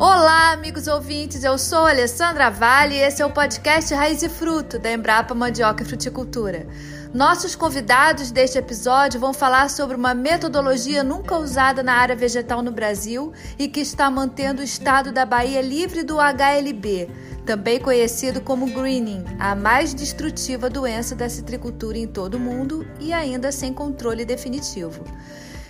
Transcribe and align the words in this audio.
Olá, 0.00 0.52
amigos 0.52 0.86
ouvintes, 0.86 1.42
eu 1.42 1.58
sou 1.58 1.84
Alessandra 1.84 2.48
Vale 2.50 2.94
e 2.94 3.00
esse 3.00 3.20
é 3.20 3.26
o 3.26 3.32
podcast 3.32 3.92
Raiz 3.92 4.22
e 4.22 4.28
Fruto 4.28 4.78
da 4.78 4.92
Embrapa 4.92 5.34
Mandioca 5.34 5.82
e 5.82 5.86
Fruticultura. 5.86 6.68
Nossos 7.12 7.56
convidados 7.56 8.30
deste 8.30 8.56
episódio 8.58 9.18
vão 9.18 9.34
falar 9.34 9.68
sobre 9.68 9.96
uma 9.96 10.14
metodologia 10.14 11.02
nunca 11.02 11.36
usada 11.36 11.82
na 11.82 11.94
área 11.94 12.14
vegetal 12.14 12.62
no 12.62 12.70
Brasil 12.70 13.32
e 13.58 13.66
que 13.66 13.80
está 13.80 14.08
mantendo 14.08 14.60
o 14.60 14.64
estado 14.64 15.10
da 15.10 15.26
Bahia 15.26 15.60
livre 15.60 16.04
do 16.04 16.18
HLB, 16.20 17.10
também 17.44 17.80
conhecido 17.80 18.40
como 18.40 18.66
greening, 18.66 19.24
a 19.36 19.56
mais 19.56 19.92
destrutiva 19.92 20.70
doença 20.70 21.16
da 21.16 21.28
citricultura 21.28 21.98
em 21.98 22.06
todo 22.06 22.34
o 22.34 22.40
mundo 22.40 22.86
e 23.00 23.12
ainda 23.12 23.50
sem 23.50 23.74
controle 23.74 24.24
definitivo. 24.24 25.04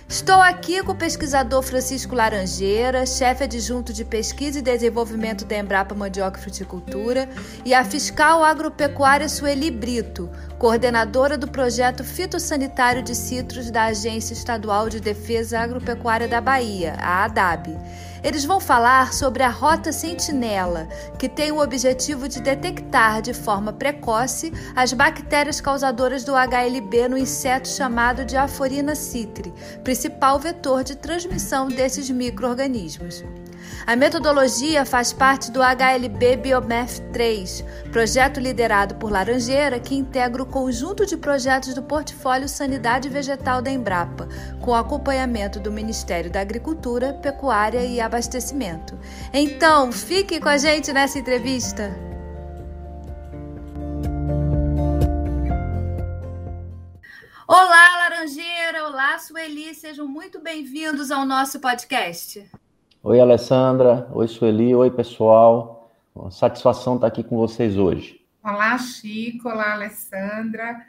Estou 0.09 0.41
aqui 0.41 0.81
com 0.81 0.91
o 0.91 0.95
pesquisador 0.95 1.61
Francisco 1.61 2.15
Laranjeira, 2.15 3.05
chefe 3.05 3.43
adjunto 3.43 3.93
de 3.93 4.03
pesquisa 4.03 4.57
e 4.57 4.61
desenvolvimento 4.63 5.45
da 5.45 5.59
Embrapa 5.59 5.93
Mandioca 5.93 6.39
e 6.39 6.41
Fruticultura, 6.41 7.29
e 7.63 7.75
a 7.75 7.85
fiscal 7.85 8.43
agropecuária 8.43 9.29
Sueli 9.29 9.69
Brito, 9.69 10.27
coordenadora 10.57 11.37
do 11.37 11.47
projeto 11.47 12.03
fitossanitário 12.03 13.03
de 13.03 13.13
citros 13.13 13.69
da 13.69 13.83
Agência 13.83 14.33
Estadual 14.33 14.89
de 14.89 14.99
Defesa 14.99 15.59
Agropecuária 15.59 16.27
da 16.27 16.41
Bahia, 16.41 16.95
a 16.97 17.25
ADAB. 17.25 17.77
Eles 18.23 18.45
vão 18.45 18.59
falar 18.59 19.13
sobre 19.13 19.43
a 19.43 19.49
Rota 19.49 19.91
Sentinela, 19.91 20.87
que 21.17 21.29
tem 21.29 21.51
o 21.51 21.61
objetivo 21.61 22.27
de 22.27 22.41
detectar 22.41 23.21
de 23.21 23.33
forma 23.33 23.71
precoce 23.71 24.51
as 24.75 24.93
bactérias 24.93 25.61
causadoras 25.61 26.23
do 26.23 26.33
HLB 26.33 27.07
no 27.07 27.17
inseto 27.17 27.67
chamado 27.67 28.25
de 28.25 28.35
Aforina 28.35 28.95
citri, 28.95 29.53
principal 29.83 30.39
vetor 30.39 30.83
de 30.83 30.95
transmissão 30.95 31.67
desses 31.67 32.09
microorganismos. 32.09 33.23
A 33.85 33.95
metodologia 33.95 34.85
faz 34.85 35.11
parte 35.11 35.51
do 35.51 35.61
HLB 35.61 36.37
Biomath 36.37 36.99
3, 37.11 37.63
projeto 37.91 38.39
liderado 38.39 38.95
por 38.95 39.11
Laranjeira 39.11 39.79
que 39.79 39.95
integra 39.95 40.43
o 40.43 40.45
conjunto 40.45 41.05
de 41.05 41.17
projetos 41.17 41.73
do 41.73 41.81
portfólio 41.81 42.47
Sanidade 42.47 43.09
Vegetal 43.09 43.61
da 43.61 43.71
Embrapa, 43.71 44.27
com 44.61 44.75
acompanhamento 44.75 45.59
do 45.59 45.71
Ministério 45.71 46.31
da 46.31 46.41
Agricultura, 46.41 47.13
Pecuária 47.13 47.83
e 47.83 47.99
Abastecimento. 47.99 48.97
Então, 49.33 49.91
fique 49.91 50.39
com 50.39 50.49
a 50.49 50.57
gente 50.57 50.93
nessa 50.93 51.17
entrevista. 51.17 52.09
Olá, 57.47 57.97
Laranjeira! 58.01 58.87
Olá, 58.87 59.17
Sueli! 59.17 59.73
Sejam 59.73 60.07
muito 60.07 60.39
bem-vindos 60.39 61.09
ao 61.09 61.25
nosso 61.25 61.59
podcast. 61.59 62.47
Oi, 63.01 63.17
Alessandra. 63.17 64.09
Oi, 64.11 64.27
Sueli. 64.27 64.75
Oi, 64.75 64.91
pessoal. 64.91 65.89
Uma 66.13 66.29
satisfação 66.29 66.95
estar 66.95 67.07
aqui 67.07 67.23
com 67.23 67.37
vocês 67.37 67.77
hoje. 67.77 68.19
Olá, 68.43 68.77
Chico. 68.77 69.47
Olá, 69.47 69.71
Alessandra. 69.71 70.85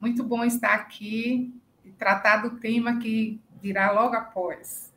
Muito 0.00 0.22
bom 0.22 0.44
estar 0.44 0.72
aqui 0.74 1.52
e 1.84 1.90
tratar 1.90 2.42
do 2.42 2.60
tema 2.60 3.00
que 3.00 3.40
virá 3.60 3.90
logo 3.90 4.14
após. 4.14 4.94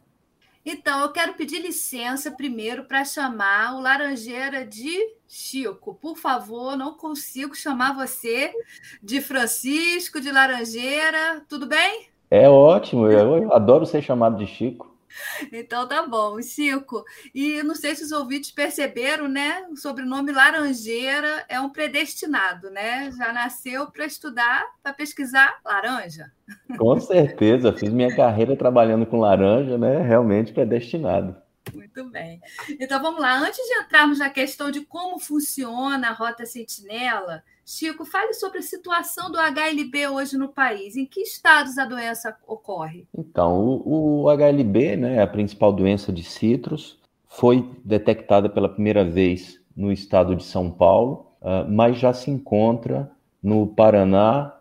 Então, 0.63 1.01
eu 1.01 1.11
quero 1.11 1.33
pedir 1.33 1.59
licença 1.63 2.29
primeiro 2.29 2.83
para 2.83 3.03
chamar 3.03 3.75
o 3.75 3.81
Laranjeira 3.81 4.63
de 4.63 4.95
Chico. 5.27 5.95
Por 5.95 6.15
favor, 6.15 6.77
não 6.77 6.93
consigo 6.93 7.55
chamar 7.55 7.95
você 7.95 8.53
de 9.01 9.19
Francisco, 9.19 10.21
de 10.21 10.31
Laranjeira. 10.31 11.43
Tudo 11.49 11.65
bem? 11.65 12.05
É 12.29 12.47
ótimo. 12.47 13.07
Eu 13.07 13.51
adoro 13.51 13.83
ser 13.83 14.03
chamado 14.03 14.37
de 14.37 14.45
Chico. 14.45 14.90
Então 15.51 15.87
tá 15.87 16.05
bom, 16.05 16.41
Chico. 16.41 17.03
E 17.33 17.61
não 17.63 17.75
sei 17.75 17.95
se 17.95 18.03
os 18.03 18.11
ouvintes 18.11 18.51
perceberam, 18.51 19.27
né? 19.27 19.65
O 19.69 19.75
sobrenome 19.75 20.31
Laranjeira 20.31 21.45
é 21.47 21.59
um 21.59 21.69
predestinado, 21.69 22.69
né? 22.69 23.11
Já 23.17 23.31
nasceu 23.33 23.89
para 23.91 24.05
estudar, 24.05 24.65
para 24.81 24.93
pesquisar 24.93 25.59
laranja. 25.65 26.31
Com 26.77 26.99
certeza, 26.99 27.73
fiz 27.73 27.89
minha 27.89 28.15
carreira 28.15 28.55
trabalhando 28.55 29.05
com 29.05 29.19
laranja, 29.19 29.77
né? 29.77 30.01
Realmente 30.01 30.53
predestinado. 30.53 31.35
Muito 31.73 32.09
bem. 32.09 32.41
Então 32.79 33.01
vamos 33.01 33.21
lá. 33.21 33.37
Antes 33.37 33.57
de 33.57 33.73
entrarmos 33.75 34.19
na 34.19 34.29
questão 34.29 34.71
de 34.71 34.81
como 34.81 35.19
funciona 35.19 36.09
a 36.09 36.13
Rota 36.13 36.45
Sentinela, 36.45 37.43
Chico, 37.65 38.05
fale 38.05 38.33
sobre 38.33 38.59
a 38.59 38.63
situação 38.63 39.31
do 39.31 39.37
HLB 39.37 40.07
hoje 40.07 40.37
no 40.37 40.49
país. 40.49 40.95
Em 40.95 41.05
que 41.05 41.21
estados 41.21 41.77
a 41.77 41.85
doença 41.85 42.35
ocorre? 42.47 43.07
Então, 43.17 43.81
o, 43.85 44.23
o 44.23 44.29
HLB, 44.29 44.97
né, 44.97 45.21
a 45.21 45.27
principal 45.27 45.71
doença 45.71 46.11
de 46.11 46.23
citros, 46.23 46.99
foi 47.27 47.69
detectada 47.83 48.49
pela 48.49 48.67
primeira 48.67 49.05
vez 49.05 49.61
no 49.75 49.91
estado 49.91 50.35
de 50.35 50.43
São 50.43 50.69
Paulo, 50.69 51.27
uh, 51.41 51.69
mas 51.69 51.97
já 51.97 52.13
se 52.13 52.29
encontra 52.29 53.09
no 53.41 53.67
Paraná, 53.67 54.53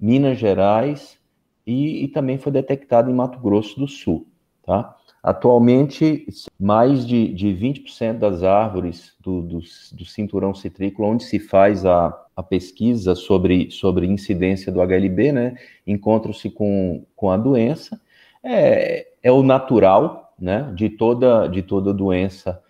Minas 0.00 0.38
Gerais 0.38 1.18
e, 1.66 2.04
e 2.04 2.08
também 2.08 2.38
foi 2.38 2.50
detectado 2.50 3.10
em 3.10 3.14
Mato 3.14 3.38
Grosso 3.38 3.78
do 3.78 3.86
Sul. 3.86 4.26
Tá? 4.64 4.96
Atualmente, 5.22 6.26
mais 6.58 7.06
de, 7.06 7.32
de 7.32 7.48
20% 7.48 8.18
das 8.18 8.42
árvores 8.44 9.14
do, 9.20 9.42
do, 9.42 9.58
do, 9.92 10.04
cinturão 10.04 10.54
citrícola, 10.54 11.08
onde 11.08 11.24
se 11.24 11.40
faz 11.40 11.84
a, 11.84 12.16
a 12.36 12.42
pesquisa 12.42 13.14
sobre, 13.16 13.70
sobre 13.70 14.06
incidência 14.06 14.70
do 14.70 14.80
HLB, 14.80 15.32
né, 15.32 15.56
encontram-se 15.86 16.48
com, 16.48 17.04
com 17.16 17.30
a 17.30 17.36
doença. 17.36 18.00
É, 18.42 19.08
é 19.20 19.32
o 19.32 19.42
natural 19.42 20.32
né, 20.38 20.72
de, 20.74 20.88
toda, 20.88 21.48
de 21.48 21.62
toda 21.62 21.92
doença 21.92 22.62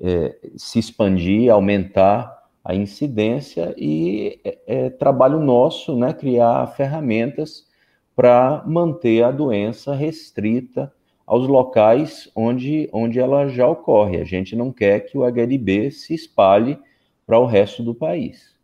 é, 0.00 0.36
se 0.56 0.78
expandir, 0.78 1.50
aumentar 1.50 2.44
a 2.64 2.74
incidência, 2.74 3.74
e 3.76 4.40
é, 4.44 4.58
é 4.66 4.90
trabalho 4.90 5.40
nosso 5.40 5.96
né, 5.96 6.12
criar 6.12 6.66
ferramentas 6.68 7.66
para 8.14 8.62
manter 8.66 9.22
a 9.22 9.30
doença 9.30 9.94
restrita 9.94 10.92
aos 11.26 11.48
locais 11.48 12.30
onde, 12.34 12.88
onde 12.92 13.18
ela 13.18 13.48
já 13.48 13.66
ocorre. 13.66 14.18
A 14.18 14.24
gente 14.24 14.54
não 14.54 14.72
quer 14.72 15.00
que 15.00 15.18
o 15.18 15.24
HLB 15.24 15.90
se 15.90 16.14
espalhe 16.14 16.78
para 17.26 17.38
o 17.38 17.46
resto 17.46 17.82
do 17.82 17.94
país. 17.94 18.54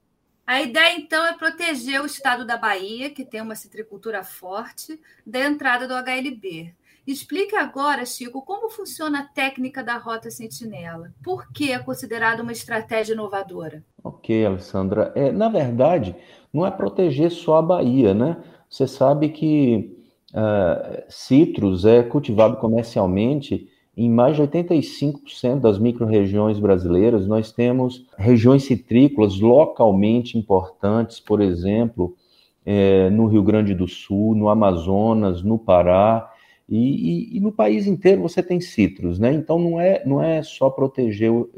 A 0.47 0.61
ideia, 0.61 0.97
então, 0.97 1.25
é 1.27 1.33
proteger 1.33 2.01
o 2.01 2.07
estado 2.07 2.45
da 2.45 2.57
Bahia, 2.57 3.11
que 3.11 3.25
tem 3.25 3.41
uma 3.41 3.55
citricultura 3.55 4.23
forte, 4.23 5.01
da 5.27 5.41
entrada 5.41 5.89
do 5.89 5.95
HLB. 5.95 6.75
Explique 7.07 7.57
agora, 7.57 8.05
Chico, 8.05 8.43
como 8.43 8.71
funciona 8.71 9.21
a 9.21 9.25
técnica 9.25 9.83
da 9.83 9.97
Rota 9.97 10.31
Sentinela. 10.31 11.13
Por 11.23 11.51
que 11.53 11.73
é 11.73 11.79
considerada 11.79 12.43
uma 12.43 12.53
estratégia 12.53 13.15
inovadora? 13.15 13.83
Ok, 14.05 14.45
Alessandra. 14.47 15.13
É, 15.17 15.33
na 15.33 15.49
verdade, 15.49 16.15
não 16.53 16.65
é 16.65 16.71
proteger 16.71 17.31
só 17.31 17.57
a 17.57 17.63
Bahia, 17.63 18.15
né? 18.15 18.37
Você 18.69 18.87
sabe 18.87 19.31
que 19.31 20.02
uh, 20.33 21.03
citrus 21.09 21.85
é 21.85 22.03
cultivado 22.03 22.57
comercialmente 22.57 23.69
em 23.97 24.11
mais 24.11 24.37
de 24.37 24.43
85% 24.43 25.61
das 25.61 25.79
micro-regiões 25.79 26.59
brasileiras. 26.59 27.27
Nós 27.27 27.53
temos 27.53 28.07
regiões 28.17 28.65
citrícolas 28.65 29.39
localmente 29.39 30.39
importantes, 30.39 31.21
por 31.21 31.41
exemplo, 31.41 32.17
é, 32.65 33.11
no 33.11 33.27
Rio 33.27 33.43
Grande 33.43 33.75
do 33.75 33.87
Sul, 33.87 34.35
no 34.35 34.49
Amazonas, 34.49 35.43
no 35.43 35.59
Pará, 35.59 36.31
e, 36.69 37.35
e, 37.35 37.37
e, 37.37 37.41
no 37.41 37.53
país 37.53 37.87
inteiro 37.87 38.23
você 38.23 38.43
tem 38.43 38.61
citros, 38.61 39.19
né? 39.19 39.33
Então 39.33 39.59
não 39.59 39.81
é, 39.81 40.03
não 40.07 40.23
é 40.23 40.43
só 40.43 40.71
proteger 40.71 41.31
o, 41.31 41.51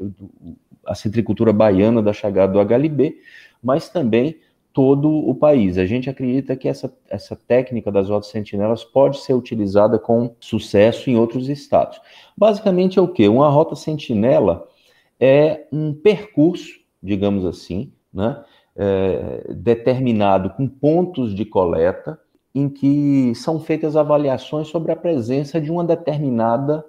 a 0.85 0.93
citricultura 0.93 1.53
baiana 1.53 2.01
da 2.01 2.11
chegada 2.11 2.51
do 2.51 2.59
HLB, 2.59 3.15
mas 3.63 3.87
também 3.87 4.35
todo 4.75 5.09
o 5.09 5.33
país. 5.33 5.77
A 5.77 5.85
gente 5.85 6.09
acredita 6.09 6.53
que 6.53 6.67
essa, 6.67 6.93
essa 7.09 7.33
técnica 7.33 7.89
das 7.89 8.09
rotas 8.09 8.29
sentinelas 8.29 8.83
pode 8.83 9.19
ser 9.19 9.33
utilizada 9.33 9.97
com 9.97 10.35
sucesso 10.37 11.09
em 11.09 11.15
outros 11.15 11.47
estados. 11.47 12.01
Basicamente 12.37 12.99
é 12.99 13.01
o 13.01 13.07
que? 13.07 13.25
Uma 13.29 13.47
rota 13.47 13.73
sentinela 13.73 14.67
é 15.17 15.65
um 15.71 15.93
percurso, 15.93 16.73
digamos 17.01 17.45
assim, 17.45 17.93
né, 18.13 18.43
é, 18.75 19.53
determinado 19.53 20.49
com 20.49 20.67
pontos 20.67 21.33
de 21.33 21.45
coleta 21.45 22.19
em 22.53 22.67
que 22.67 23.33
são 23.33 23.61
feitas 23.61 23.95
avaliações 23.95 24.67
sobre 24.67 24.91
a 24.91 24.95
presença 24.97 25.59
de 25.61 25.71
uma 25.71 25.85
determinada 25.85 26.85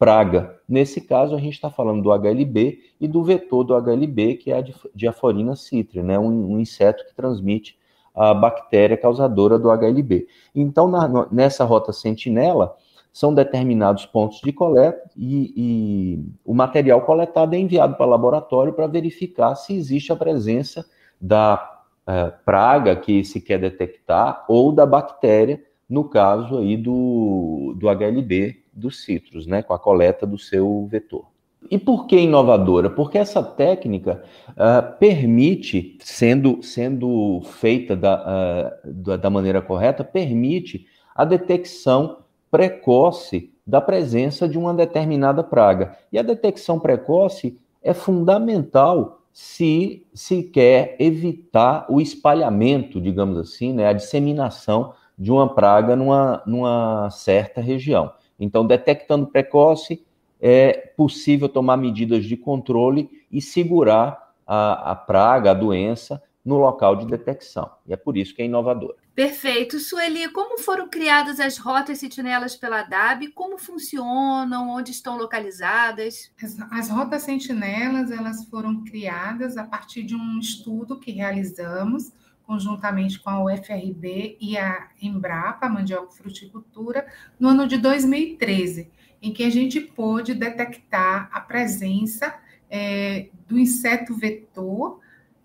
praga. 0.00 0.56
Nesse 0.66 1.02
caso, 1.02 1.34
a 1.34 1.38
gente 1.38 1.52
está 1.52 1.68
falando 1.68 2.02
do 2.02 2.10
HLB 2.10 2.78
e 2.98 3.06
do 3.06 3.22
vetor 3.22 3.62
do 3.62 3.74
HLB, 3.74 4.36
que 4.36 4.50
é 4.50 4.58
a 4.58 4.64
diaforina 4.94 5.54
citri, 5.54 6.02
né? 6.02 6.18
um, 6.18 6.54
um 6.54 6.58
inseto 6.58 7.04
que 7.04 7.14
transmite 7.14 7.78
a 8.14 8.32
bactéria 8.32 8.96
causadora 8.96 9.58
do 9.58 9.70
HLB. 9.70 10.26
Então, 10.54 10.88
na, 10.88 11.28
nessa 11.30 11.64
rota 11.64 11.92
sentinela, 11.92 12.74
são 13.12 13.34
determinados 13.34 14.06
pontos 14.06 14.40
de 14.40 14.52
coleta 14.52 15.10
e, 15.14 15.52
e 15.54 16.24
o 16.46 16.54
material 16.54 17.02
coletado 17.02 17.54
é 17.54 17.58
enviado 17.58 17.94
para 17.96 18.06
o 18.06 18.10
laboratório 18.10 18.72
para 18.72 18.86
verificar 18.86 19.54
se 19.54 19.74
existe 19.74 20.12
a 20.12 20.16
presença 20.16 20.86
da 21.20 21.82
é, 22.06 22.30
praga 22.44 22.96
que 22.96 23.22
se 23.22 23.38
quer 23.38 23.58
detectar 23.58 24.46
ou 24.48 24.72
da 24.72 24.86
bactéria, 24.86 25.62
no 25.88 26.04
caso 26.04 26.58
aí 26.58 26.76
do, 26.76 27.74
do 27.76 27.88
HLB 27.88 28.60
dos 28.80 29.04
citros, 29.04 29.46
né, 29.46 29.62
com 29.62 29.74
a 29.74 29.78
coleta 29.78 30.26
do 30.26 30.38
seu 30.38 30.86
vetor. 30.90 31.26
e 31.70 31.78
por 31.78 32.06
que 32.06 32.16
inovadora? 32.16 32.88
Porque 32.90 33.18
essa 33.18 33.42
técnica 33.42 34.22
uh, 34.50 34.98
permite, 34.98 35.98
sendo, 36.00 36.62
sendo 36.62 37.40
feita 37.42 37.94
da, 37.94 38.72
uh, 38.84 38.92
da, 38.92 39.16
da 39.16 39.30
maneira 39.30 39.60
correta, 39.60 40.02
permite 40.02 40.86
a 41.14 41.24
detecção 41.24 42.18
precoce 42.50 43.52
da 43.66 43.80
presença 43.80 44.48
de 44.48 44.58
uma 44.58 44.74
determinada 44.74 45.44
praga. 45.44 45.96
E 46.10 46.18
a 46.18 46.22
detecção 46.22 46.80
precoce 46.80 47.58
é 47.82 47.94
fundamental 47.94 49.20
se 49.32 50.06
se 50.12 50.42
quer 50.42 50.96
evitar 50.98 51.86
o 51.88 52.00
espalhamento, 52.00 53.00
digamos 53.00 53.38
assim, 53.38 53.72
né, 53.72 53.86
a 53.86 53.92
disseminação 53.92 54.92
de 55.16 55.30
uma 55.30 55.54
praga 55.54 55.94
numa, 55.94 56.42
numa 56.46 57.08
certa 57.10 57.60
região. 57.60 58.12
Então, 58.40 58.66
detectando 58.66 59.26
precoce, 59.26 60.02
é 60.40 60.72
possível 60.96 61.48
tomar 61.48 61.76
medidas 61.76 62.24
de 62.24 62.36
controle 62.36 63.10
e 63.30 63.42
segurar 63.42 64.32
a, 64.46 64.92
a 64.92 64.96
praga, 64.96 65.50
a 65.50 65.54
doença, 65.54 66.22
no 66.42 66.56
local 66.56 66.96
de 66.96 67.06
detecção. 67.06 67.70
E 67.86 67.92
é 67.92 67.96
por 67.96 68.16
isso 68.16 68.34
que 68.34 68.40
é 68.40 68.46
inovador. 68.46 68.96
Perfeito. 69.14 69.78
Sueli, 69.78 70.30
como 70.30 70.58
foram 70.58 70.88
criadas 70.88 71.38
as 71.38 71.58
rotas 71.58 71.98
sentinelas 71.98 72.56
pela 72.56 72.82
DAB? 72.82 73.28
Como 73.34 73.58
funcionam? 73.58 74.70
Onde 74.70 74.92
estão 74.92 75.18
localizadas? 75.18 76.32
As, 76.42 76.56
as 76.70 76.88
rotas 76.88 77.22
sentinelas 77.22 78.10
elas 78.10 78.46
foram 78.46 78.82
criadas 78.82 79.58
a 79.58 79.64
partir 79.64 80.04
de 80.04 80.16
um 80.16 80.38
estudo 80.38 80.98
que 80.98 81.12
realizamos 81.12 82.10
conjuntamente 82.50 83.20
com 83.20 83.30
a 83.30 83.44
UFRB 83.44 84.36
e 84.40 84.58
a 84.58 84.88
Embrapa, 85.00 85.68
Mandioca 85.68 86.10
Fruticultura, 86.10 87.06
no 87.38 87.50
ano 87.50 87.64
de 87.64 87.78
2013, 87.78 88.90
em 89.22 89.32
que 89.32 89.44
a 89.44 89.50
gente 89.50 89.80
pôde 89.80 90.34
detectar 90.34 91.28
a 91.30 91.40
presença 91.40 92.34
é, 92.68 93.28
do 93.46 93.56
inseto 93.56 94.16
vetor 94.16 94.98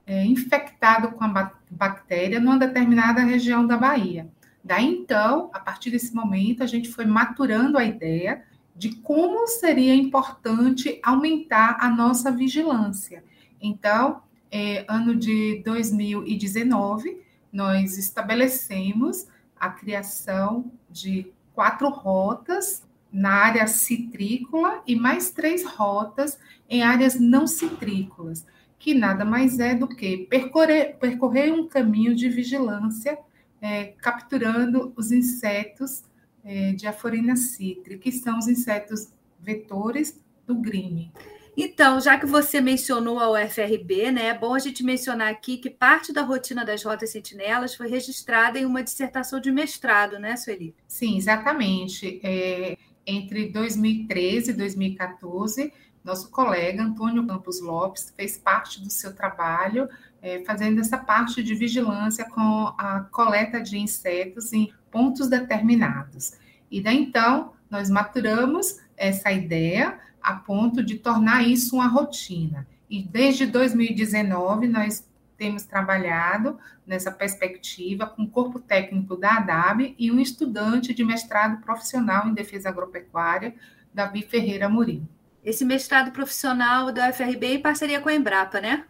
é, 0.08 0.26
infectado 0.26 1.12
com 1.12 1.24
a 1.24 1.52
bactéria 1.70 2.40
numa 2.40 2.58
determinada 2.58 3.22
região 3.22 3.68
da 3.68 3.78
Bahia. 3.78 4.28
Daí 4.64 4.88
então, 4.88 5.52
a 5.54 5.60
partir 5.60 5.92
desse 5.92 6.12
momento, 6.12 6.64
a 6.64 6.68
gente 6.68 6.90
foi 6.90 7.06
maturando 7.06 7.78
a 7.78 7.86
ideia 7.86 8.44
de 8.76 8.96
como 8.96 9.46
seria 9.46 9.94
importante 9.94 11.00
aumentar 11.04 11.78
a 11.80 11.88
nossa 11.88 12.32
vigilância. 12.32 13.24
Então, 13.62 14.24
é, 14.52 14.86
ano 14.88 15.16
de 15.16 15.62
2019, 15.64 17.22
nós 17.52 17.98
estabelecemos 17.98 19.28
a 19.56 19.70
criação 19.70 20.72
de 20.90 21.32
quatro 21.54 21.90
rotas 21.90 22.84
na 23.12 23.32
área 23.32 23.66
citrícola 23.68 24.84
e 24.86 24.96
mais 24.96 25.32
três 25.32 25.66
rotas 25.66 26.38
em 26.70 26.84
áreas 26.84 27.20
não 27.20 27.48
citrícolas 27.48 28.46
que 28.86 28.94
nada 28.94 29.26
mais 29.26 29.58
é 29.58 29.74
do 29.74 29.88
que 29.88 30.28
percorrer, 30.28 30.96
percorrer 31.00 31.52
um 31.52 31.68
caminho 31.68 32.16
de 32.16 32.30
vigilância, 32.30 33.18
é, 33.60 33.86
capturando 33.86 34.94
os 34.96 35.12
insetos 35.12 36.04
é, 36.44 36.72
de 36.74 36.86
Aforina 36.86 37.36
citri, 37.36 37.98
que 37.98 38.12
são 38.12 38.38
os 38.38 38.48
insetos 38.48 39.10
vetores 39.40 40.24
do 40.46 40.54
grime. 40.54 41.12
Então, 41.58 42.02
já 42.02 42.18
que 42.20 42.26
você 42.26 42.60
mencionou 42.60 43.18
a 43.20 43.32
UFRB, 43.32 44.12
né, 44.12 44.28
é 44.28 44.38
bom 44.38 44.54
a 44.54 44.60
gente 44.60 44.84
mencionar 44.84 45.30
aqui 45.30 45.58
que 45.58 45.70
parte 45.70 46.12
da 46.12 46.22
rotina 46.22 46.66
das 46.66 46.84
rotas 46.84 47.12
sentinelas 47.12 47.76
foi 47.76 47.88
registrada 47.88 48.60
em 48.60 48.66
uma 48.66 48.84
dissertação 48.84 49.40
de 49.40 49.52
mestrado, 49.52 50.20
né, 50.20 50.36
Sueli? 50.36 50.76
Sim, 50.88 51.18
exatamente. 51.18 52.20
É, 52.24 52.78
entre 53.08 53.48
2013 53.50 54.52
e 54.52 54.54
2014, 54.54 55.72
nosso 56.04 56.30
colega 56.30 56.84
Antônio 56.84 57.26
Campos 57.26 57.62
Lopes 57.62 58.14
fez 58.16 58.38
parte 58.38 58.82
do 58.82 58.90
seu 58.90 59.16
trabalho, 59.16 59.88
é, 60.22 60.44
fazendo 60.44 60.82
essa 60.82 60.98
parte 60.98 61.42
de 61.42 61.56
vigilância 61.56 62.30
com 62.30 62.74
a 62.78 63.08
coleta 63.12 63.62
de 63.62 63.78
insetos 63.78 64.52
em 64.52 64.74
pontos 64.92 65.30
determinados. 65.30 66.34
E 66.70 66.82
daí 66.82 66.98
então, 66.98 67.54
nós 67.70 67.90
maturamos 67.90 68.80
essa 68.98 69.32
ideia 69.32 70.00
a 70.26 70.36
ponto 70.36 70.84
de 70.84 70.96
tornar 70.96 71.48
isso 71.48 71.76
uma 71.76 71.88
rotina. 71.88 72.68
E 72.90 73.02
desde 73.02 73.46
2019, 73.46 74.68
nós 74.68 75.08
temos 75.38 75.64
trabalhado 75.64 76.58
nessa 76.88 77.12
perspectiva 77.12 78.06
com 78.06 78.24
o 78.24 78.30
corpo 78.30 78.60
técnico 78.60 79.16
da 79.16 79.38
ADAB 79.38 79.96
e 79.98 80.12
um 80.12 80.20
estudante 80.20 80.94
de 80.94 81.04
mestrado 81.04 81.62
profissional 81.62 82.28
em 82.28 82.34
defesa 82.34 82.70
agropecuária, 82.70 83.54
Davi 83.94 84.22
Ferreira 84.22 84.70
Murim 84.70 85.08
esse 85.46 85.64
mestrado 85.64 86.12
profissional 86.12 86.92
da 86.92 87.10
UFRB 87.10 87.46
em 87.46 87.62
parceria 87.62 88.02
com 88.02 88.10
a 88.10 88.16
Embrapa, 88.16 88.60
né? 88.60 88.86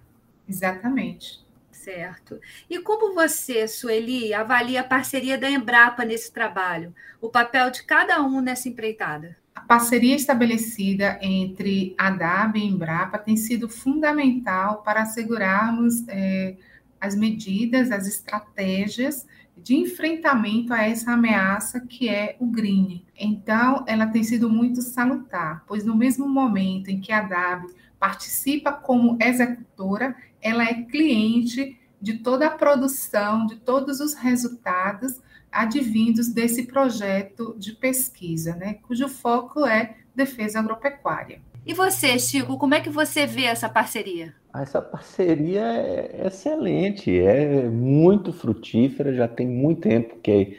Exatamente. 0.47 1.43
Certo. 1.69 2.39
E 2.69 2.79
como 2.79 3.13
você, 3.13 3.67
Sueli, 3.67 4.33
avalia 4.33 4.81
a 4.81 4.83
parceria 4.83 5.37
da 5.37 5.49
Embrapa 5.49 6.05
nesse 6.05 6.31
trabalho? 6.31 6.95
O 7.21 7.29
papel 7.29 7.69
de 7.69 7.83
cada 7.83 8.23
um 8.23 8.39
nessa 8.39 8.69
empreitada? 8.69 9.37
A 9.55 9.61
parceria 9.61 10.15
estabelecida 10.15 11.17
entre 11.21 11.95
a 11.97 12.11
DAB 12.11 12.57
e 12.57 12.61
a 12.61 12.65
Embrapa 12.65 13.17
tem 13.17 13.37
sido 13.37 13.69
fundamental 13.69 14.83
para 14.83 15.01
assegurarmos 15.01 16.07
é, 16.07 16.55
as 16.99 17.15
medidas, 17.15 17.89
as 17.89 18.05
estratégias 18.05 19.25
de 19.57 19.75
enfrentamento 19.75 20.73
a 20.73 20.83
essa 20.83 21.13
ameaça 21.13 21.79
que 21.79 22.09
é 22.09 22.35
o 22.39 22.45
green. 22.45 23.05
Então, 23.17 23.85
ela 23.87 24.05
tem 24.05 24.23
sido 24.23 24.49
muito 24.49 24.81
salutar, 24.81 25.63
pois 25.65 25.85
no 25.85 25.95
mesmo 25.95 26.27
momento 26.27 26.89
em 26.89 26.99
que 26.99 27.11
a 27.11 27.21
DAB 27.21 27.65
participa 27.97 28.73
como 28.73 29.17
executora, 29.21 30.15
ela 30.41 30.63
é 30.63 30.83
cliente 30.83 31.79
de 32.01 32.19
toda 32.19 32.47
a 32.47 32.51
produção, 32.51 33.47
de 33.47 33.55
todos 33.55 33.99
os 33.99 34.13
resultados 34.13 35.19
advindos 35.55 36.27
desse 36.27 36.63
projeto 36.63 37.55
de 37.57 37.71
pesquisa, 37.71 38.55
né, 38.55 38.75
cujo 38.87 39.07
foco 39.07 39.65
é 39.65 39.95
defesa 40.13 40.59
agropecuária. 40.59 41.39
E 41.65 41.73
você, 41.73 42.19
Chico, 42.19 42.57
como 42.57 42.75
é 42.75 42.81
que 42.81 42.89
você 42.89 43.25
vê 43.25 43.45
essa 43.45 43.67
parceria? 43.67 44.33
Ah, 44.53 44.61
essa 44.61 44.81
parceria 44.81 45.63
é 45.63 46.27
excelente, 46.27 47.19
é 47.19 47.67
muito 47.67 48.31
frutífera, 48.31 49.13
já 49.13 49.27
tem 49.27 49.47
muito 49.47 49.81
tempo 49.81 50.17
que 50.21 50.57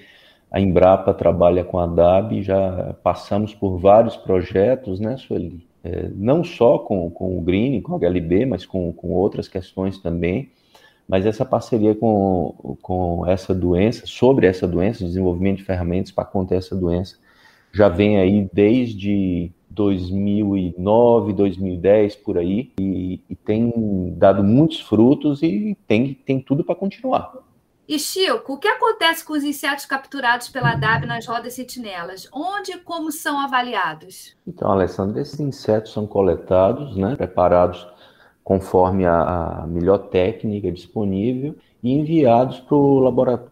a 0.50 0.60
Embrapa 0.60 1.14
trabalha 1.14 1.64
com 1.64 1.78
a 1.78 1.86
DAB, 1.86 2.42
já 2.42 2.94
passamos 3.02 3.54
por 3.54 3.78
vários 3.78 4.16
projetos, 4.16 4.98
né, 4.98 5.16
Sueli? 5.16 5.66
É, 5.84 6.08
não 6.14 6.42
só 6.42 6.78
com, 6.78 7.08
com 7.10 7.38
o 7.38 7.40
Green, 7.40 7.80
com 7.80 7.94
a 7.94 7.98
HLB, 7.98 8.44
mas 8.44 8.66
com, 8.66 8.92
com 8.92 9.12
outras 9.12 9.46
questões 9.46 9.98
também. 9.98 10.50
Mas 11.08 11.24
essa 11.24 11.44
parceria 11.44 11.94
com, 11.94 12.76
com 12.82 13.24
essa 13.26 13.54
doença, 13.54 14.06
sobre 14.06 14.46
essa 14.46 14.66
doença, 14.66 15.04
desenvolvimento 15.04 15.58
de 15.58 15.64
ferramentas 15.64 16.10
para 16.10 16.24
conter 16.24 16.58
essa 16.58 16.74
doença, 16.74 17.16
já 17.72 17.88
vem 17.88 18.18
aí 18.18 18.48
desde 18.52 19.52
2009, 19.70 21.32
2010, 21.32 22.16
por 22.16 22.38
aí, 22.38 22.72
e, 22.80 23.20
e 23.28 23.36
tem 23.36 24.14
dado 24.16 24.42
muitos 24.42 24.80
frutos 24.80 25.42
e 25.42 25.76
tem, 25.86 26.14
tem 26.14 26.40
tudo 26.40 26.64
para 26.64 26.74
continuar. 26.74 27.32
E 27.88 28.00
Chico, 28.00 28.54
o 28.54 28.58
que 28.58 28.66
acontece 28.66 29.24
com 29.24 29.32
os 29.34 29.44
insetos 29.44 29.86
capturados 29.86 30.48
pela 30.48 30.74
DAB 30.74 31.06
nas 31.06 31.24
rodas 31.24 31.52
sentinelas? 31.52 32.28
Onde 32.32 32.72
e 32.72 32.78
como 32.78 33.12
são 33.12 33.38
avaliados? 33.38 34.36
Então, 34.44 34.72
Alessandra, 34.72 35.20
esses 35.20 35.38
insetos 35.38 35.92
são 35.92 36.04
coletados, 36.04 36.96
né, 36.96 37.14
preparados 37.14 37.86
conforme 38.46 39.04
a, 39.04 39.62
a 39.62 39.66
melhor 39.66 39.98
técnica 39.98 40.70
disponível 40.70 41.56
e 41.82 41.90
enviados 41.92 42.60
para 42.60 42.76
os 42.76 43.02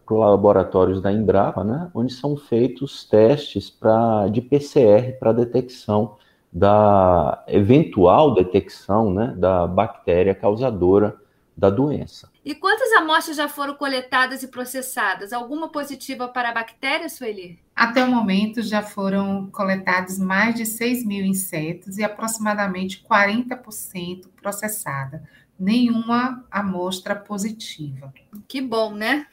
laboratórios 0.09 1.01
da 1.01 1.11
Embrapa, 1.11 1.65
né, 1.65 1.91
onde 1.93 2.13
são 2.13 2.37
feitos 2.37 3.03
testes 3.03 3.69
pra, 3.69 4.29
de 4.29 4.39
PCR 4.39 5.19
para 5.19 5.33
detecção 5.33 6.15
da 6.49 7.43
eventual 7.45 8.33
detecção 8.33 9.13
né, 9.13 9.35
da 9.35 9.67
bactéria 9.67 10.33
causadora 10.33 11.13
da 11.57 11.69
doença. 11.69 12.29
E 12.45 12.55
quantas 12.55 12.84
amostras 13.05 13.37
já 13.37 13.47
foram 13.47 13.75
coletadas 13.75 14.41
e 14.41 14.47
processadas? 14.47 15.31
Alguma 15.31 15.69
positiva 15.69 16.27
para 16.27 16.49
a 16.49 16.53
bactéria, 16.53 17.07
Sueli? 17.07 17.59
Até 17.75 18.03
o 18.03 18.09
momento 18.09 18.63
já 18.63 18.81
foram 18.81 19.47
coletados 19.51 20.17
mais 20.17 20.55
de 20.55 20.65
6 20.65 21.05
mil 21.05 21.23
insetos 21.23 21.97
e 21.97 22.03
aproximadamente 22.03 23.05
40% 23.07 24.27
processada 24.41 25.23
nenhuma 25.57 26.45
amostra 26.51 27.15
positiva. 27.15 28.13
Que 28.47 28.61
bom, 28.61 28.93
né? 28.93 29.25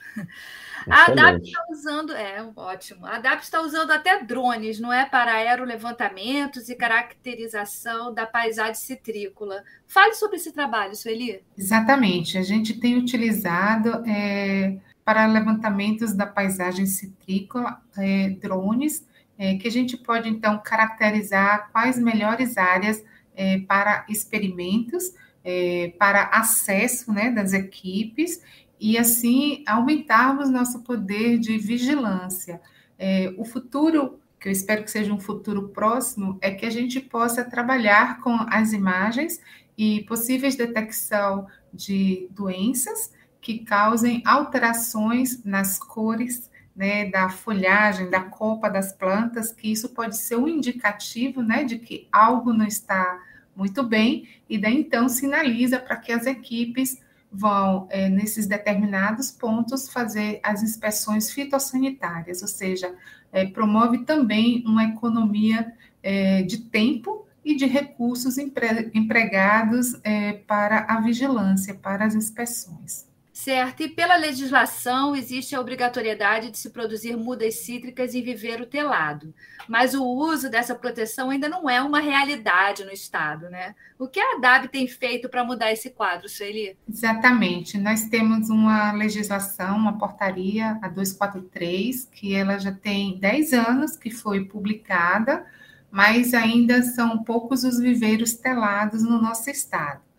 A 0.88 1.06
ADAP 1.06 1.42
está 1.42 1.64
usando, 1.70 2.12
é 2.12 2.44
ótimo. 2.56 3.06
A 3.06 3.16
ADAP 3.16 3.42
está 3.42 3.60
usando 3.60 3.90
até 3.90 4.22
drones, 4.22 4.80
não 4.80 4.92
é? 4.92 5.04
Para 5.04 5.32
aerolevantamentos 5.34 6.68
e 6.68 6.74
caracterização 6.74 8.12
da 8.12 8.26
paisagem 8.26 8.74
citrícola. 8.74 9.62
Fale 9.86 10.14
sobre 10.14 10.36
esse 10.36 10.52
trabalho, 10.52 10.94
Sueli. 10.96 11.42
Exatamente. 11.56 12.38
A 12.38 12.42
gente 12.42 12.78
tem 12.78 12.96
utilizado 12.96 14.02
é, 14.06 14.76
para 15.04 15.26
levantamentos 15.26 16.12
da 16.12 16.26
paisagem 16.26 16.86
citrícola 16.86 17.80
é, 17.96 18.30
drones, 18.40 19.06
é, 19.38 19.56
que 19.56 19.66
a 19.66 19.70
gente 19.70 19.96
pode 19.96 20.28
então 20.28 20.60
caracterizar 20.64 21.70
quais 21.72 21.98
melhores 21.98 22.56
áreas 22.56 23.04
é, 23.34 23.58
para 23.60 24.04
experimentos, 24.08 25.14
é, 25.44 25.92
para 25.98 26.24
acesso 26.24 27.12
né, 27.12 27.30
das 27.30 27.52
equipes 27.52 28.42
e 28.80 28.98
assim 28.98 29.62
aumentarmos 29.66 30.50
nosso 30.50 30.80
poder 30.80 31.38
de 31.38 31.56
vigilância. 31.58 32.60
É, 32.98 33.32
o 33.36 33.44
futuro, 33.44 34.18
que 34.40 34.48
eu 34.48 34.52
espero 34.52 34.82
que 34.82 34.90
seja 34.90 35.12
um 35.12 35.20
futuro 35.20 35.68
próximo, 35.68 36.38
é 36.40 36.50
que 36.50 36.66
a 36.66 36.70
gente 36.70 37.00
possa 37.00 37.44
trabalhar 37.44 38.20
com 38.20 38.36
as 38.48 38.72
imagens 38.72 39.40
e 39.76 40.02
possíveis 40.02 40.56
detecção 40.56 41.46
de 41.72 42.28
doenças 42.30 43.12
que 43.40 43.60
causem 43.60 44.22
alterações 44.24 45.44
nas 45.44 45.78
cores 45.78 46.50
né, 46.74 47.10
da 47.10 47.28
folhagem, 47.28 48.08
da 48.08 48.20
copa 48.20 48.68
das 48.68 48.92
plantas, 48.92 49.52
que 49.52 49.70
isso 49.70 49.90
pode 49.90 50.16
ser 50.16 50.36
um 50.36 50.48
indicativo 50.48 51.42
né, 51.42 51.64
de 51.64 51.78
que 51.78 52.08
algo 52.10 52.52
não 52.52 52.66
está 52.66 53.20
muito 53.54 53.82
bem, 53.82 54.28
e 54.48 54.58
daí 54.58 54.78
então 54.78 55.08
sinaliza 55.08 55.78
para 55.78 55.96
que 55.96 56.12
as 56.12 56.26
equipes 56.26 57.00
vão, 57.30 57.86
é, 57.90 58.08
nesses 58.08 58.46
determinados 58.46 59.30
pontos, 59.30 59.88
fazer 59.88 60.40
as 60.42 60.62
inspeções 60.62 61.30
fitossanitárias, 61.30 62.42
ou 62.42 62.48
seja, 62.48 62.94
é, 63.32 63.46
promove 63.46 64.04
também 64.04 64.62
uma 64.66 64.84
economia 64.84 65.72
é, 66.02 66.42
de 66.42 66.58
tempo 66.58 67.26
e 67.44 67.56
de 67.56 67.66
recursos 67.66 68.38
empre, 68.38 68.90
empregados 68.94 69.98
é, 70.04 70.34
para 70.34 70.86
a 70.88 71.00
vigilância, 71.00 71.74
para 71.74 72.04
as 72.04 72.14
inspeções. 72.14 73.11
Certo, 73.32 73.82
e 73.82 73.88
pela 73.88 74.14
legislação 74.16 75.16
existe 75.16 75.56
a 75.56 75.60
obrigatoriedade 75.60 76.50
de 76.50 76.58
se 76.58 76.68
produzir 76.68 77.16
mudas 77.16 77.54
cítricas 77.60 78.14
em 78.14 78.22
viveiro 78.22 78.66
telado, 78.66 79.34
mas 79.66 79.94
o 79.94 80.04
uso 80.04 80.50
dessa 80.50 80.74
proteção 80.74 81.30
ainda 81.30 81.48
não 81.48 81.68
é 81.68 81.80
uma 81.80 81.98
realidade 81.98 82.84
no 82.84 82.92
Estado, 82.92 83.48
né? 83.48 83.74
O 83.98 84.06
que 84.06 84.20
a 84.20 84.36
ADAB 84.36 84.68
tem 84.68 84.86
feito 84.86 85.30
para 85.30 85.44
mudar 85.44 85.72
esse 85.72 85.88
quadro, 85.90 86.28
Sueli? 86.28 86.76
Exatamente, 86.86 87.78
nós 87.78 88.04
temos 88.04 88.50
uma 88.50 88.92
legislação, 88.92 89.78
uma 89.78 89.96
portaria, 89.96 90.78
a 90.82 90.88
243, 90.88 92.10
que 92.12 92.34
ela 92.34 92.58
já 92.58 92.70
tem 92.70 93.18
10 93.18 93.54
anos 93.54 93.96
que 93.96 94.10
foi 94.10 94.44
publicada, 94.44 95.46
mas 95.90 96.34
ainda 96.34 96.82
são 96.82 97.24
poucos 97.24 97.64
os 97.64 97.78
viveiros 97.78 98.34
telados 98.34 99.02
no 99.02 99.20
nosso 99.20 99.48
Estado. 99.48 100.11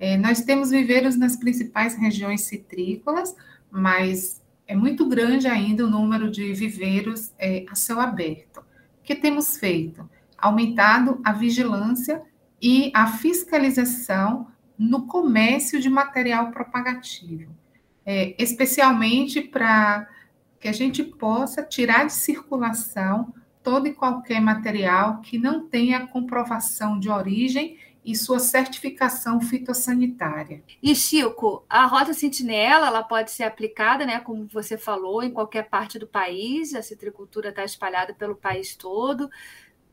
É, 0.00 0.16
nós 0.16 0.42
temos 0.42 0.70
viveiros 0.70 1.16
nas 1.16 1.36
principais 1.36 1.96
regiões 1.96 2.42
citrícolas, 2.42 3.34
mas 3.70 4.40
é 4.66 4.76
muito 4.76 5.06
grande 5.08 5.48
ainda 5.48 5.84
o 5.84 5.90
número 5.90 6.30
de 6.30 6.52
viveiros 6.52 7.32
é, 7.38 7.64
a 7.68 7.74
céu 7.74 8.00
aberto. 8.00 8.58
O 8.60 8.64
que 9.02 9.14
temos 9.14 9.56
feito? 9.56 10.08
Aumentado 10.36 11.20
a 11.24 11.32
vigilância 11.32 12.22
e 12.60 12.92
a 12.94 13.06
fiscalização 13.06 14.48
no 14.78 15.06
comércio 15.06 15.80
de 15.80 15.88
material 15.88 16.52
propagativo, 16.52 17.50
é, 18.06 18.34
especialmente 18.38 19.40
para 19.40 20.08
que 20.60 20.68
a 20.68 20.72
gente 20.72 21.02
possa 21.02 21.62
tirar 21.62 22.04
de 22.04 22.12
circulação 22.12 23.32
todo 23.62 23.88
e 23.88 23.92
qualquer 23.92 24.40
material 24.40 25.20
que 25.20 25.38
não 25.38 25.66
tenha 25.66 26.06
comprovação 26.06 26.98
de 26.98 27.08
origem 27.08 27.76
e 28.08 28.16
sua 28.16 28.38
certificação 28.38 29.38
fitossanitária. 29.38 30.62
E 30.82 30.94
Chico, 30.94 31.62
a 31.68 31.84
rota 31.84 32.14
sentinela 32.14 32.86
ela 32.86 33.02
pode 33.02 33.30
ser 33.30 33.42
aplicada, 33.42 34.06
né, 34.06 34.18
como 34.18 34.48
você 34.50 34.78
falou, 34.78 35.22
em 35.22 35.30
qualquer 35.30 35.68
parte 35.68 35.98
do 35.98 36.06
país. 36.06 36.74
A 36.74 36.80
citricultura 36.80 37.50
está 37.50 37.62
espalhada 37.62 38.14
pelo 38.14 38.34
país 38.34 38.74
todo. 38.74 39.28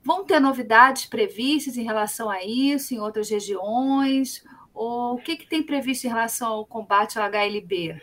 Vão 0.01 0.23
ter 0.23 0.39
novidades 0.39 1.05
previstas 1.05 1.75
em 1.75 1.83
relação 1.83 2.29
a 2.29 2.41
isso 2.41 2.93
em 2.93 2.99
outras 2.99 3.29
regiões? 3.29 4.41
Ou 4.73 5.15
o 5.15 5.17
que, 5.17 5.35
que 5.35 5.47
tem 5.47 5.61
previsto 5.61 6.05
em 6.05 6.09
relação 6.09 6.53
ao 6.53 6.65
combate 6.65 7.19
ao 7.19 7.25
HLB? 7.25 8.01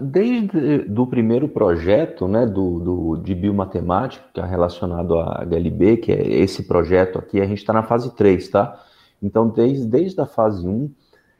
Desde 0.00 0.84
o 0.98 1.06
primeiro 1.06 1.48
projeto 1.48 2.26
né, 2.26 2.44
do, 2.44 2.80
do, 2.80 3.16
de 3.18 3.36
biomatemática 3.36 4.44
relacionado 4.44 5.16
a 5.16 5.44
HLB, 5.44 5.98
que 5.98 6.10
é 6.10 6.26
esse 6.40 6.64
projeto 6.64 7.20
aqui, 7.20 7.40
a 7.40 7.46
gente 7.46 7.58
está 7.58 7.72
na 7.72 7.84
fase 7.84 8.12
3, 8.16 8.48
tá? 8.48 8.82
Então, 9.22 9.48
desde, 9.48 9.86
desde 9.86 10.20
a 10.20 10.26
fase 10.26 10.66
1, 10.66 10.90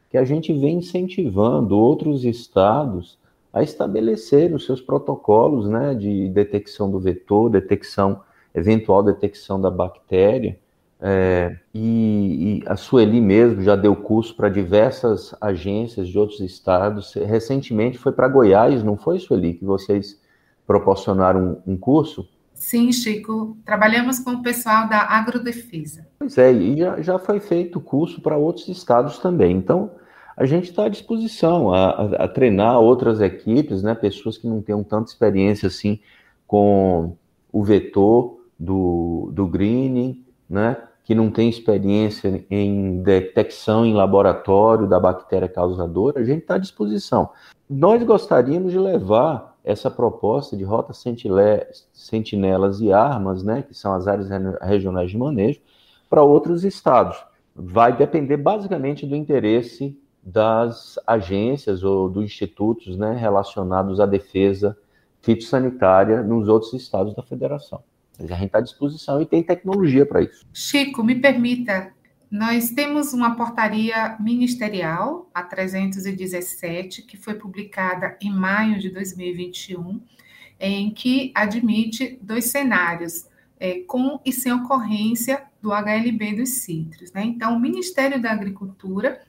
que 0.09 0.17
a 0.17 0.23
gente 0.23 0.53
vem 0.53 0.77
incentivando 0.77 1.77
outros 1.77 2.23
estados 2.23 3.17
a 3.51 3.63
estabelecer 3.63 4.53
os 4.53 4.65
seus 4.65 4.81
protocolos 4.81 5.67
né, 5.67 5.95
de 5.95 6.29
detecção 6.29 6.89
do 6.89 6.99
vetor, 6.99 7.49
detecção, 7.49 8.21
eventual 8.53 9.03
detecção 9.03 9.59
da 9.59 9.69
bactéria. 9.69 10.59
É, 10.99 11.55
e, 11.73 12.63
e, 12.63 12.63
a 12.67 12.75
Sueli 12.75 13.21
mesmo 13.21 13.61
já 13.61 13.75
deu 13.75 13.95
curso 13.95 14.35
para 14.35 14.49
diversas 14.49 15.35
agências 15.39 16.07
de 16.07 16.17
outros 16.17 16.39
estados. 16.39 17.13
Recentemente 17.13 17.97
foi 17.97 18.11
para 18.11 18.27
Goiás, 18.27 18.83
não 18.83 18.97
foi, 18.97 19.19
Sueli, 19.19 19.53
que 19.53 19.65
vocês 19.65 20.19
proporcionaram 20.65 21.61
um, 21.65 21.73
um 21.73 21.77
curso? 21.77 22.27
Sim, 22.57 22.91
Chico, 22.91 23.55
trabalhamos 23.63 24.19
com 24.19 24.31
o 24.31 24.41
pessoal 24.41 24.89
da 24.89 25.01
agrodefesa. 25.01 26.07
Pois 26.19 26.37
é, 26.37 26.51
e 26.51 26.77
já, 26.77 27.01
já 27.01 27.19
foi 27.19 27.39
feito 27.39 27.79
curso 27.79 28.19
para 28.19 28.35
outros 28.35 28.67
estados 28.67 29.19
também. 29.19 29.55
Então, 29.55 29.91
a 30.35 30.45
gente 30.45 30.69
está 30.69 30.85
à 30.85 30.89
disposição 30.89 31.73
a, 31.73 31.89
a, 31.89 32.05
a, 32.25 32.27
treinar 32.27 32.79
outras 32.79 33.21
equipes, 33.21 33.81
né, 33.81 33.95
pessoas 33.95 34.37
que 34.37 34.47
não 34.47 34.61
tenham 34.61 34.83
tanta 34.83 35.09
experiência 35.09 35.67
assim 35.67 35.99
com 36.45 37.15
o 37.51 37.63
vetor 37.63 38.39
do, 38.59 39.29
do 39.33 39.47
greening, 39.47 40.23
né, 40.49 40.77
que 41.03 41.15
não 41.15 41.31
tem 41.31 41.49
experiência 41.49 42.45
em 42.51 43.01
detecção 43.01 43.85
em 43.85 43.93
laboratório 43.93 44.87
da 44.87 44.99
bactéria 44.99 45.47
causadora, 45.47 46.19
a 46.19 46.23
gente 46.23 46.41
está 46.41 46.55
à 46.55 46.59
disposição. 46.59 47.29
Nós 47.69 48.03
gostaríamos 48.03 48.71
de 48.71 48.79
levar 48.79 49.56
essa 49.67 49.91
proposta 49.91 50.55
de 50.55 50.63
rota 50.63 50.93
sentinelas 51.91 52.79
e 52.79 52.93
armas, 52.93 53.43
né, 53.43 53.61
que 53.67 53.73
são 53.73 53.93
as 53.93 54.07
áreas 54.07 54.29
regionais 54.61 55.11
de 55.11 55.17
manejo, 55.17 55.59
para 56.09 56.23
outros 56.23 56.63
estados. 56.63 57.17
Vai 57.53 57.95
depender 57.95 58.37
basicamente 58.37 59.05
do 59.05 59.13
interesse 59.13 59.99
das 60.23 60.97
agências 61.05 61.83
ou 61.83 62.07
dos 62.07 62.23
institutos 62.23 62.97
né, 62.97 63.13
relacionados 63.13 63.99
à 63.99 64.05
defesa 64.05 64.77
fitossanitária 65.21 66.23
nos 66.23 66.47
outros 66.47 66.71
estados 66.71 67.13
da 67.13 67.21
federação. 67.21 67.83
A 68.17 68.23
gente 68.23 68.45
está 68.45 68.59
à 68.59 68.61
disposição 68.61 69.21
e 69.21 69.25
tem 69.25 69.43
tecnologia 69.43 70.05
para 70.05 70.21
isso. 70.21 70.45
Chico, 70.53 71.03
me 71.03 71.15
permita 71.15 71.91
nós 72.29 72.71
temos 72.71 73.13
uma 73.13 73.35
portaria 73.35 74.17
ministerial, 74.19 75.29
a 75.33 75.41
317, 75.43 77.03
que 77.03 77.15
foi 77.15 77.35
publicada 77.35 78.17
em 78.21 78.31
maio 78.31 78.79
de 78.79 78.89
2021, 78.89 80.01
em 80.59 80.91
que 80.91 81.31
admite 81.33 82.19
dois 82.21 82.45
cenários, 82.45 83.25
é, 83.59 83.79
com 83.87 84.19
e 84.25 84.31
sem 84.33 84.51
ocorrência 84.51 85.43
do 85.61 85.71
HLB 85.71 86.33
dos 86.33 86.49
citros. 86.49 87.11
Né? 87.11 87.23
Então, 87.23 87.55
o 87.55 87.59
Ministério 87.59 88.21
da 88.21 88.31
Agricultura 88.31 89.21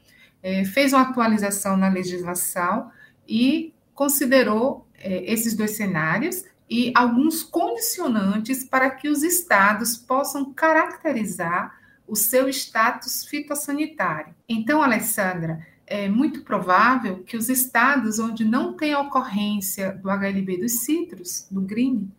é, 0.43 0.65
fez 0.65 0.93
uma 0.93 1.03
atualização 1.03 1.77
na 1.77 1.89
legislação 1.89 2.91
e 3.27 3.73
considerou 3.95 4.87
é, 4.99 5.33
esses 5.33 5.55
dois 5.55 5.73
cenários 5.73 6.45
e 6.69 6.93
alguns 6.95 7.43
condicionantes 7.43 8.65
para 8.65 8.91
que 8.91 9.09
os 9.09 9.23
estados 9.23 9.97
possam 9.97 10.53
caracterizar 10.53 11.78
o 12.09 12.17
seu 12.17 12.49
status 12.49 13.25
fitossanitário. 13.25 14.35
Então, 14.49 14.83
Alessandra, 14.83 15.67
é 15.87 16.09
muito 16.09 16.43
provável 16.43 17.23
que 17.23 17.37
os 17.37 17.49
estados 17.49 18.19
onde 18.19 18.45
não 18.45 18.75
tem 18.75 18.95
ocorrência 18.95 19.93
do 19.93 20.11
HLB 20.11 20.59
dos 20.59 20.73
citros, 20.73 21.47
do 21.51 21.61
green, 21.61 22.11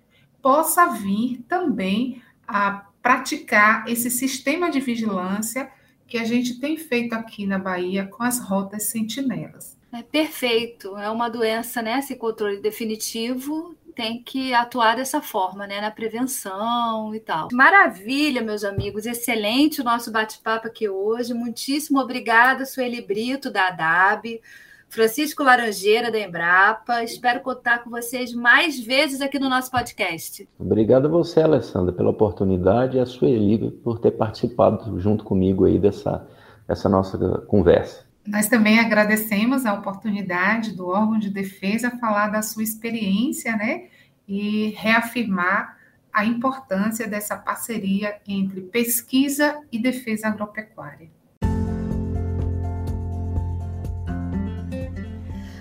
possa 0.42 0.88
vir 0.88 1.44
também 1.48 2.22
a 2.48 2.86
praticar 3.02 3.88
esse 3.88 4.10
sistema 4.10 4.70
de 4.70 4.80
vigilância 4.80 5.72
que 6.08 6.18
a 6.18 6.24
gente 6.24 6.60
tem 6.60 6.78
feito 6.78 7.14
aqui 7.14 7.46
na 7.46 7.60
Bahia 7.60 8.06
com 8.06 8.24
as 8.24 8.40
rotas 8.40 8.84
sentinelas. 8.84 9.78
É 9.92 10.04
perfeito, 10.04 10.96
é 10.98 11.10
uma 11.10 11.30
doença, 11.30 11.82
né, 11.82 12.02
sem 12.02 12.18
controle 12.18 12.62
definitivo, 12.62 13.76
tem 14.00 14.24
que 14.24 14.54
atuar 14.54 14.96
dessa 14.96 15.22
forma, 15.22 15.68
né, 15.68 15.82
na 15.82 15.92
prevenção 15.92 17.14
e 17.14 17.20
tal. 17.20 17.50
Maravilha, 17.52 18.42
meus 18.42 18.64
amigos, 18.64 19.06
excelente 19.06 19.82
o 19.82 19.84
nosso 19.84 20.10
bate-papo 20.10 20.68
aqui 20.68 20.88
hoje. 20.88 21.34
Muitíssimo 21.34 22.00
obrigada, 22.00 22.66
Sueli 22.66 23.02
Brito, 23.02 23.52
da 23.52 23.68
ADAB, 23.68 24.40
Francisco 24.88 25.44
Laranjeira, 25.44 26.10
da 26.10 26.18
Embrapa. 26.18 27.04
Espero 27.04 27.42
contar 27.42 27.84
com 27.84 27.90
vocês 27.90 28.34
mais 28.34 28.80
vezes 28.80 29.20
aqui 29.20 29.38
no 29.38 29.50
nosso 29.50 29.70
podcast. 29.70 30.48
Obrigado 30.58 31.08
a 31.08 31.10
você, 31.10 31.42
Alessandra, 31.42 31.92
pela 31.92 32.12
oportunidade 32.12 32.96
e 32.96 33.02
a 33.02 33.06
Sueli 33.06 33.70
por 33.84 34.00
ter 34.00 34.12
participado 34.12 34.98
junto 34.98 35.26
comigo 35.26 35.66
aí 35.66 35.78
dessa, 35.78 36.26
dessa 36.66 36.88
nossa 36.88 37.18
conversa. 37.48 38.09
Nós 38.30 38.48
também 38.48 38.80
agradecemos 38.80 39.66
a 39.66 39.74
oportunidade 39.74 40.76
do 40.76 40.88
órgão 40.88 41.18
de 41.18 41.32
defesa 41.32 41.90
falar 41.98 42.28
da 42.28 42.44
sua 42.44 42.62
experiência, 42.62 43.56
né, 43.56 43.88
e 44.28 44.70
reafirmar 44.78 45.76
a 46.14 46.24
importância 46.24 47.08
dessa 47.08 47.36
parceria 47.36 48.22
entre 48.28 48.62
pesquisa 48.62 49.60
e 49.72 49.80
defesa 49.80 50.28
agropecuária. 50.28 51.10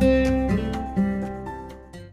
Música 0.00 0.53